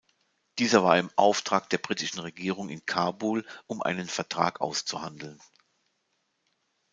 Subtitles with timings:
[0.57, 5.39] Dieser war im Auftrag der britischen Regierung in Kabul, um einen Vertrag auszuhandeln.